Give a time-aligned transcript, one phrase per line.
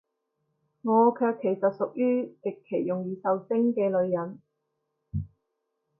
[0.81, 4.41] 我卻其實屬於，極其容易受精嘅女人